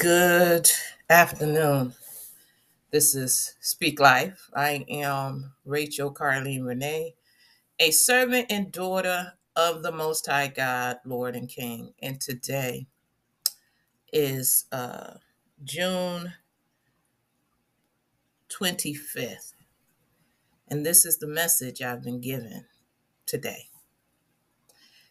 [0.00, 0.70] Good
[1.10, 1.92] afternoon.
[2.90, 4.48] This is Speak Life.
[4.56, 7.16] I am Rachel Carlene Renee,
[7.78, 11.92] a servant and daughter of the Most High God, Lord and King.
[12.02, 12.86] And today
[14.10, 15.16] is uh,
[15.64, 16.32] June
[18.48, 19.52] 25th.
[20.68, 22.64] And this is the message I've been given
[23.26, 23.68] today.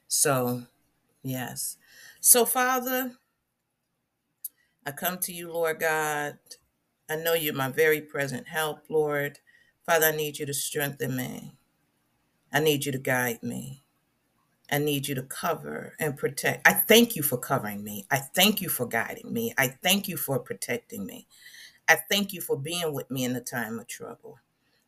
[0.07, 0.63] So,
[1.21, 1.77] yes.
[2.19, 3.13] So, Father,
[4.89, 6.39] I come to you, Lord God.
[7.07, 9.37] I know you're my very present help, Lord.
[9.85, 11.53] Father, I need you to strengthen me.
[12.51, 13.83] I need you to guide me.
[14.71, 16.67] I need you to cover and protect.
[16.67, 18.07] I thank you for covering me.
[18.09, 19.53] I thank you for guiding me.
[19.59, 21.27] I thank you for protecting me.
[21.87, 24.39] I thank you for being with me in the time of trouble.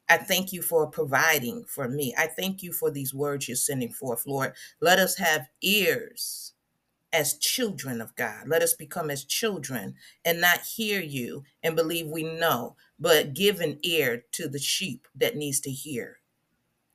[0.09, 2.15] I thank you for providing for me.
[2.17, 4.53] I thank you for these words you're sending forth, Lord.
[4.81, 6.53] Let us have ears
[7.13, 8.47] as children of God.
[8.47, 13.59] Let us become as children and not hear you and believe we know, but give
[13.59, 16.19] an ear to the sheep that needs to hear,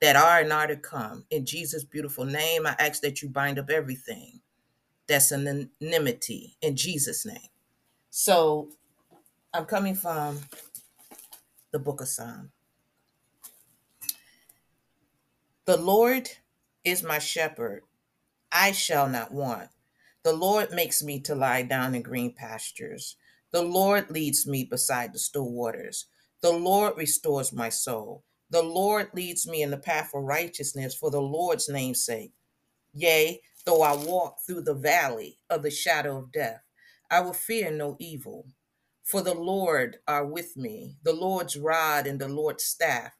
[0.00, 1.24] that are and are to come.
[1.30, 4.40] In Jesus' beautiful name, I ask that you bind up everything
[5.06, 7.50] that's an enmity in Jesus' name.
[8.10, 8.70] So
[9.52, 10.40] I'm coming from
[11.72, 12.50] the book of Psalm.
[15.66, 16.30] The Lord
[16.84, 17.82] is my shepherd,
[18.52, 19.68] I shall not want.
[20.26, 23.14] The Lord makes me to lie down in green pastures.
[23.52, 26.06] The Lord leads me beside the still waters.
[26.42, 28.24] The Lord restores my soul.
[28.50, 32.32] The Lord leads me in the path of righteousness for the Lord's name's sake.
[32.92, 36.62] Yea, though I walk through the valley of the shadow of death,
[37.08, 38.48] I will fear no evil.
[39.04, 40.96] For the Lord are with me.
[41.04, 43.12] The Lord's rod and the Lord's staff,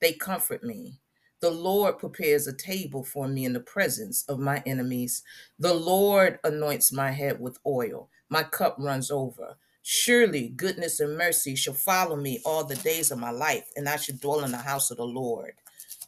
[0.00, 0.98] they comfort me.
[1.40, 5.22] The Lord prepares a table for me in the presence of my enemies.
[5.58, 8.10] The Lord anoints my head with oil.
[8.30, 9.56] My cup runs over.
[9.82, 13.96] Surely goodness and mercy shall follow me all the days of my life, and I
[13.96, 15.54] shall dwell in the house of the Lord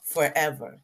[0.02, 0.80] forever.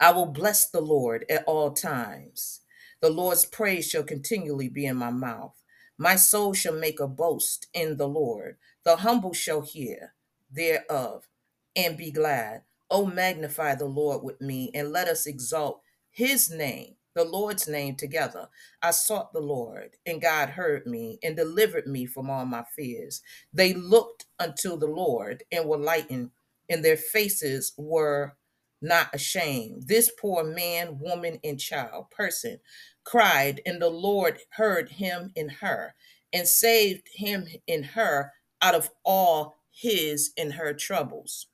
[0.00, 2.60] I will bless the Lord at all times.
[3.00, 5.54] The Lord's praise shall continually be in my mouth.
[5.98, 8.56] My soul shall make a boast in the Lord.
[8.84, 10.14] The humble shall hear
[10.50, 11.28] thereof
[11.74, 12.62] and be glad.
[12.90, 17.96] Oh, magnify the Lord with me, and let us exalt his name, the Lord's name
[17.96, 18.48] together.
[18.82, 23.22] I sought the Lord, and God heard me and delivered me from all my fears.
[23.52, 26.30] They looked unto the Lord and were lightened,
[26.70, 28.36] and their faces were
[28.82, 29.84] not ashamed.
[29.88, 32.60] This poor man, woman, and child, person,
[33.04, 35.94] cried, and the Lord heard him in her
[36.32, 41.48] and saved him in her out of all his and her troubles.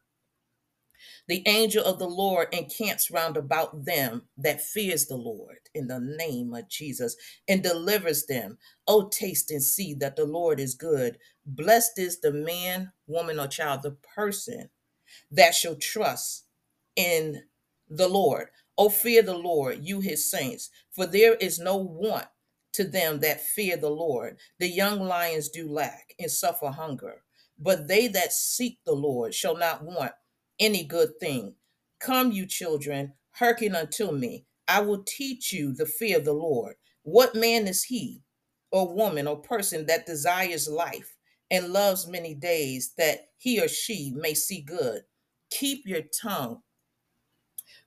[1.29, 6.01] The angel of the Lord encamps round about them that fears the Lord in the
[6.01, 7.17] name of Jesus
[7.49, 8.59] and delivers them.
[8.89, 11.19] Oh, taste and see that the Lord is good.
[11.47, 14.71] Blessed is the man, woman, or child, the person
[15.33, 16.47] that shall trust
[16.97, 17.45] in
[17.91, 18.49] the Lord.
[18.79, 22.29] Oh, fear the Lord, you his saints, for there is no want
[22.75, 24.39] to them that fear the Lord.
[24.61, 27.23] The young lions do lack and suffer hunger,
[27.59, 30.13] but they that seek the Lord shall not want
[30.61, 31.57] any good thing.
[32.01, 34.47] Come, you children, hearken unto me.
[34.69, 36.77] I will teach you the fear of the Lord.
[37.05, 38.23] What man is he,
[38.73, 41.17] or woman, or person that desires life
[41.51, 45.03] and loves many days, that he or she may see good?
[45.51, 46.63] Keep your tongue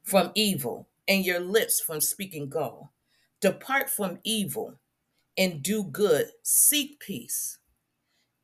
[0.04, 2.94] from evil and your lips from speaking gall.
[3.42, 4.80] Depart from evil
[5.38, 6.28] and do good.
[6.44, 7.60] Seek peace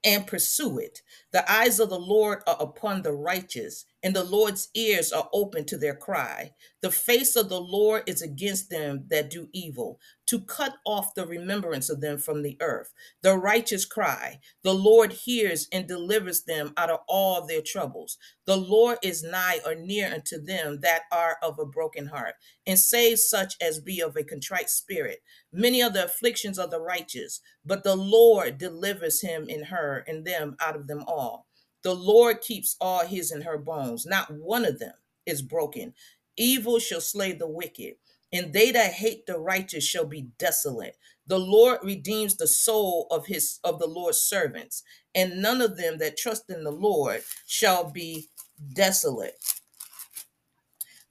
[0.06, 1.03] and pursue it.
[1.34, 5.65] The eyes of the Lord are upon the righteous, and the Lord's ears are open
[5.65, 6.53] to their cry.
[6.81, 11.25] The face of the Lord is against them that do evil, to cut off the
[11.25, 12.93] remembrance of them from the earth.
[13.21, 18.17] The righteous cry, the Lord hears and delivers them out of all their troubles.
[18.45, 22.79] The Lord is nigh or near unto them that are of a broken heart, and
[22.79, 25.19] saves such as be of a contrite spirit.
[25.51, 30.25] Many are the afflictions of the righteous, but the Lord delivers him and her and
[30.25, 31.49] them out of them all.
[31.83, 34.93] The Lord keeps all his and her bones, not one of them
[35.25, 35.93] is broken.
[36.37, 37.95] Evil shall slay the wicked,
[38.33, 40.97] and they that hate the righteous shall be desolate.
[41.27, 44.83] The Lord redeems the soul of his of the Lord's servants,
[45.15, 48.29] and none of them that trust in the Lord shall be
[48.73, 49.35] desolate.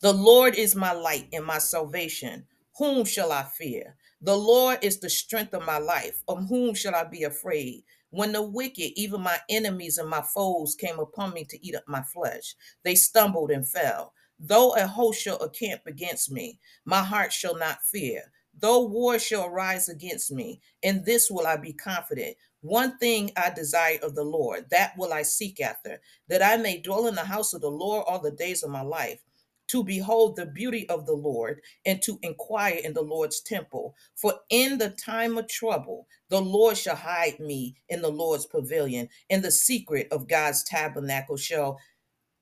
[0.01, 2.47] The Lord is my light and my salvation.
[2.79, 3.97] Whom shall I fear?
[4.23, 6.23] The Lord is the strength of my life.
[6.29, 7.85] Of whom shall I be afraid?
[8.11, 11.85] When the wicked, even my enemies and my foes, came upon me to eat up
[11.87, 14.15] my flesh, they stumbled and fell.
[14.39, 18.33] Though a host shall encamp against me, my heart shall not fear.
[18.61, 22.37] Though war shall arise against me, in this will I be confident.
[22.61, 26.79] One thing I desire of the Lord, that will I seek after, that I may
[26.79, 29.21] dwell in the house of the Lord all the days of my life,
[29.69, 33.95] to behold the beauty of the Lord and to inquire in the Lord's temple.
[34.17, 39.09] For in the time of trouble, the Lord shall hide me in the Lord's pavilion.
[39.31, 41.81] In the secret of God's tabernacle shall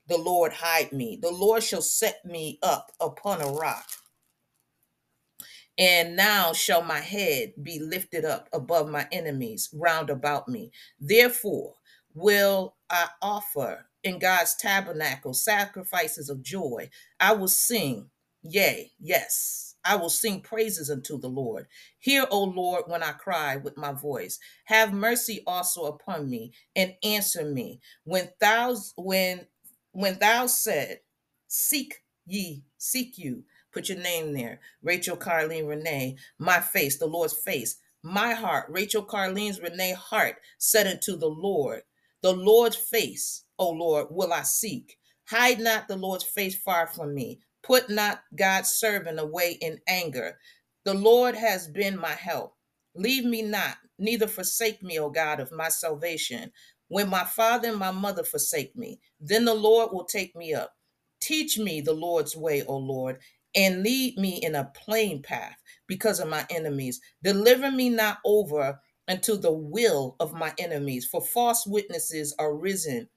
[0.08, 1.18] the Lord hide me.
[1.20, 3.86] The Lord shall set me up upon a rock.
[5.78, 10.72] And now shall my head be lifted up above my enemies round about me.
[11.00, 11.74] Therefore
[12.14, 16.90] will I offer in God's tabernacle sacrifices of joy.
[17.20, 18.10] I will sing,
[18.42, 21.66] yea, yes, I will sing praises unto the Lord.
[21.98, 24.38] Hear, O Lord, when I cry with my voice.
[24.66, 27.80] Have mercy also upon me and answer me.
[28.04, 29.46] When thou when
[29.92, 31.00] when thou said,
[31.48, 34.60] Seek ye, seek you Put your name there.
[34.82, 37.76] Rachel Carleen Renee, my face, the Lord's face.
[38.02, 41.82] My heart, Rachel Carleen's Renee heart, said unto the Lord,
[42.22, 44.98] The Lord's face, O Lord, will I seek.
[45.28, 47.40] Hide not the Lord's face far from me.
[47.62, 50.38] Put not God's servant away in anger.
[50.84, 52.54] The Lord has been my help.
[52.94, 56.52] Leave me not, neither forsake me, O God of my salvation.
[56.88, 60.72] When my father and my mother forsake me, then the Lord will take me up.
[61.20, 63.18] Teach me the Lord's way, O Lord,
[63.54, 65.56] and lead me in a plain path
[65.88, 67.00] because of my enemies.
[67.22, 73.08] Deliver me not over unto the will of my enemies, for false witnesses are risen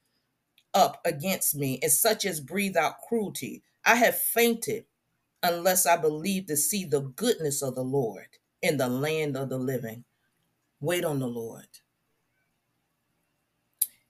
[0.73, 3.63] up against me, and such as breathe out cruelty.
[3.85, 4.85] I have fainted
[5.43, 8.27] unless I believe to see the goodness of the Lord
[8.61, 10.05] in the land of the living.
[10.81, 11.67] Wait on the Lord,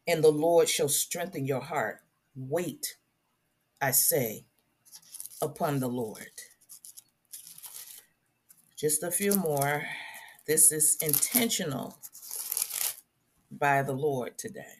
[0.07, 2.01] and the Lord shall strengthen your heart.
[2.35, 2.97] Wait,
[3.81, 4.45] I say,
[5.41, 6.31] upon the Lord.
[8.77, 9.85] Just a few more.
[10.47, 11.97] This is intentional
[13.51, 14.78] by the Lord today.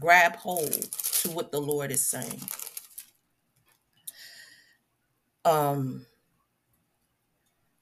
[0.00, 0.72] Grab hold
[1.22, 2.40] to what the Lord is saying.
[5.44, 6.06] Um,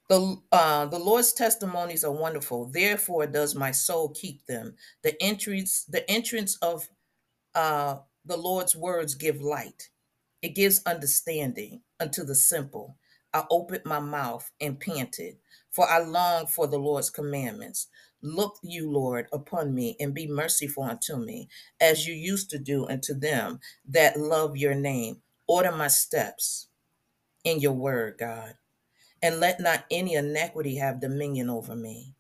[0.09, 2.67] the uh, the Lord's testimonies are wonderful.
[2.67, 4.77] Therefore, does my soul keep them.
[5.03, 6.89] The entrance the entrance of
[7.55, 9.91] uh, the Lord's words give light.
[10.43, 12.97] It gives understanding unto the simple.
[13.33, 15.37] I opened my mouth and panted,
[15.71, 17.89] for I long for the Lord's commandments.
[18.25, 22.89] Look you, Lord, upon me and be merciful unto me, as you used to do
[22.89, 25.21] unto them that love your name.
[25.47, 26.69] Order my steps
[27.45, 28.55] in your word, God,
[29.23, 32.15] and let not any iniquity have dominion over me.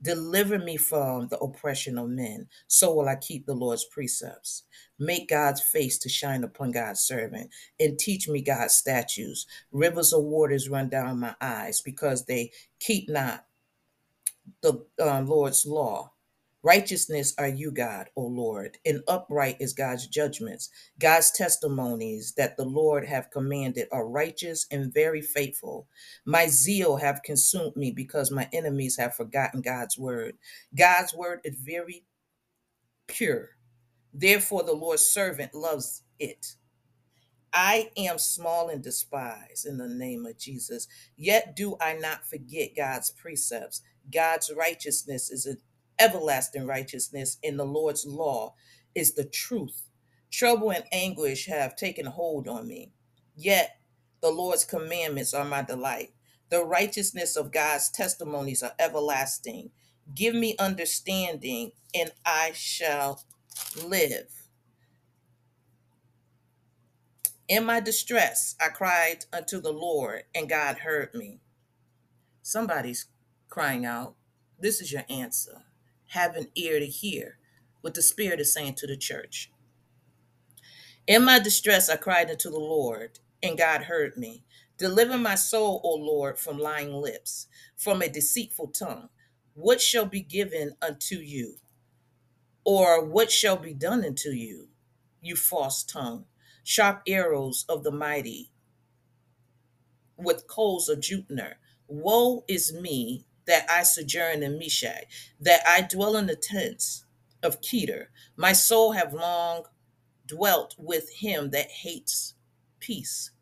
[0.00, 4.64] Deliver me from the oppression of men, so will I keep the Lord's precepts.
[4.98, 7.50] Make God's face to shine upon God's servant,
[7.80, 9.46] and teach me God's statutes.
[9.72, 13.46] Rivers of waters run down my eyes, because they keep not
[14.62, 16.12] the uh, Lord's law.
[16.62, 20.70] Righteousness are you, God, O Lord, and upright is God's judgments.
[20.98, 25.88] God's testimonies that the Lord have commanded are righteous and very faithful.
[26.26, 30.36] My zeal have consumed me because my enemies have forgotten God's word.
[30.76, 32.04] God's word is very
[33.06, 33.50] pure.
[34.12, 36.56] Therefore, the Lord's servant loves it.
[37.52, 40.86] I am small and despised in the name of Jesus.
[41.16, 43.82] Yet do I not forget God's precepts.
[44.12, 45.58] God's righteousness is an
[45.98, 48.54] everlasting righteousness, and the Lord's law
[48.94, 49.88] is the truth.
[50.30, 52.92] Trouble and anguish have taken hold on me.
[53.36, 53.78] Yet
[54.20, 56.10] the Lord's commandments are my delight.
[56.50, 59.70] The righteousness of God's testimonies are everlasting.
[60.14, 63.22] Give me understanding, and I shall
[63.84, 64.28] live.
[67.48, 71.40] In my distress, I cried unto the Lord, and God heard me.
[72.42, 73.06] Somebody's
[73.48, 74.14] crying out.
[74.58, 75.62] This is your answer.
[76.08, 77.38] Have an ear to hear
[77.80, 79.50] what the Spirit is saying to the church.
[81.06, 84.44] In my distress, I cried unto the Lord, and God heard me.
[84.76, 89.08] Deliver my soul, O Lord, from lying lips, from a deceitful tongue.
[89.54, 91.56] What shall be given unto you?
[92.64, 94.68] Or what shall be done unto you,
[95.20, 96.26] you false tongue?
[96.62, 98.50] Sharp arrows of the mighty
[100.18, 101.56] with coals of juniper.
[101.86, 105.06] Woe is me that I sojourn in Meshach,
[105.40, 107.06] that I dwell in the tents
[107.42, 108.10] of Kedar.
[108.36, 109.64] My soul have long
[110.26, 112.34] dwelt with him that hates
[112.80, 113.32] peace.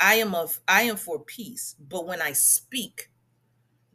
[0.00, 3.10] I am of I am for peace, but when I speak,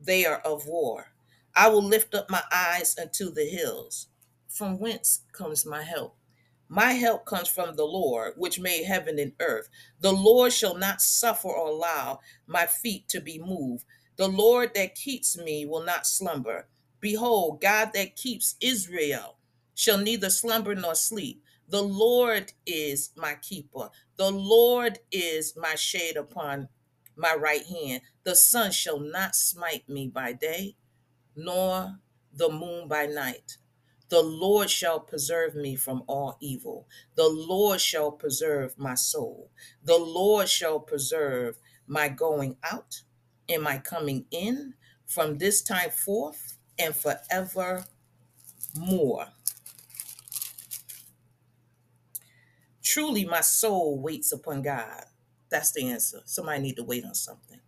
[0.01, 1.07] they are of war.
[1.55, 4.07] I will lift up my eyes unto the hills.
[4.49, 6.17] From whence comes my help?
[6.69, 9.69] My help comes from the Lord, which made heaven and earth.
[9.99, 13.85] The Lord shall not suffer or allow my feet to be moved.
[14.21, 16.67] The Lord that keeps me will not slumber.
[16.99, 19.39] Behold, God that keeps Israel
[19.73, 21.43] shall neither slumber nor sleep.
[21.67, 23.89] The Lord is my keeper.
[24.17, 26.69] The Lord is my shade upon
[27.15, 28.03] my right hand.
[28.23, 30.75] The sun shall not smite me by day,
[31.35, 31.97] nor
[32.31, 33.57] the moon by night.
[34.09, 36.87] The Lord shall preserve me from all evil.
[37.15, 39.49] The Lord shall preserve my soul.
[39.83, 43.01] The Lord shall preserve my going out
[43.51, 44.75] and my coming in
[45.07, 47.85] from this time forth and forevermore.
[52.83, 55.05] Truly, my soul waits upon God.
[55.49, 56.21] That's the answer.
[56.25, 57.59] Somebody need to wait on something.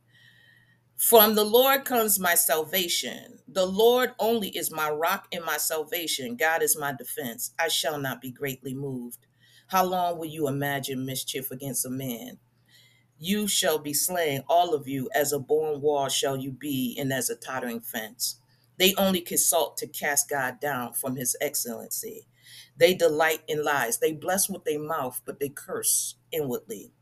[0.97, 3.39] From the Lord comes my salvation.
[3.47, 6.37] The Lord only is my rock and my salvation.
[6.37, 7.51] God is my defense.
[7.59, 9.27] I shall not be greatly moved.
[9.67, 12.39] How long will you imagine mischief against a man?
[13.23, 17.13] You shall be slain, all of you, as a born wall shall you be, and
[17.13, 18.37] as a tottering fence.
[18.79, 22.27] They only consult to cast God down from his excellency.
[22.77, 23.99] They delight in lies.
[23.99, 26.93] They bless with their mouth, but they curse inwardly.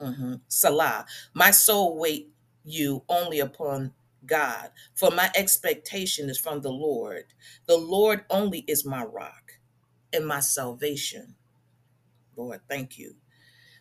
[0.00, 0.42] Mhm.
[0.48, 1.06] Selah.
[1.34, 2.34] My soul wait
[2.64, 3.94] you only upon
[4.26, 7.34] God, for my expectation is from the Lord.
[7.66, 9.60] The Lord only is my rock
[10.12, 11.36] and my salvation.
[12.36, 13.16] Lord, thank you.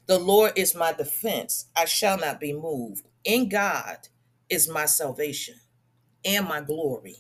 [0.10, 1.68] The Lord is my defense.
[1.78, 3.08] I shall not be moved.
[3.26, 4.10] In God
[4.50, 5.56] is my salvation
[6.26, 7.18] and my glory,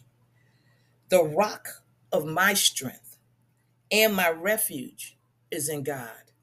[1.09, 1.67] the rock
[2.11, 3.17] of my strength
[3.91, 5.17] and my refuge
[5.51, 6.33] is in God.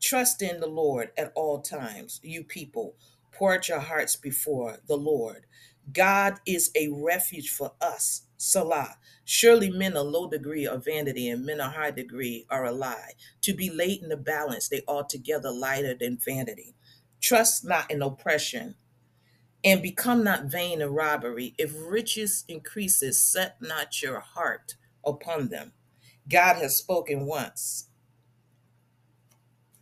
[0.00, 2.96] Trust in the Lord at all times, you people.
[3.32, 5.46] Pour out your hearts before the Lord.
[5.92, 8.22] God is a refuge for us.
[8.40, 8.96] Selah.
[9.24, 13.12] Surely men a low degree of vanity and men a high degree are a lie.
[13.42, 16.74] To be laid in the balance, they altogether lighter than vanity.
[17.20, 18.76] Trust not in oppression,
[19.64, 21.54] and become not vain in robbery.
[21.58, 25.72] If riches increases, set not your heart upon them.
[26.28, 27.88] God has spoken once.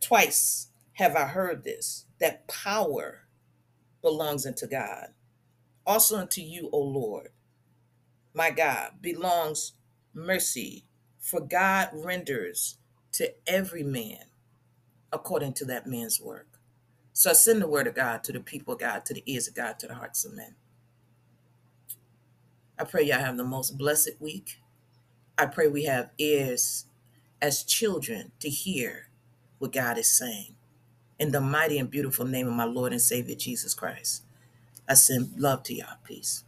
[0.01, 3.27] Twice have I heard this that power
[4.01, 5.09] belongs unto God.
[5.85, 7.29] Also unto you, O Lord,
[8.33, 9.73] my God, belongs
[10.13, 10.85] mercy,
[11.19, 12.77] for God renders
[13.13, 14.25] to every man
[15.11, 16.47] according to that man's work.
[17.13, 19.47] So I send the word of God to the people of God, to the ears
[19.47, 20.55] of God, to the hearts of men.
[22.77, 24.59] I pray y'all have the most blessed week.
[25.37, 26.85] I pray we have ears
[27.41, 29.09] as children to hear
[29.57, 30.55] what God is saying.
[31.19, 34.23] In the mighty and beautiful name of my Lord and Savior Jesus Christ,
[34.87, 35.97] I send love to y'all.
[36.05, 36.43] Peace.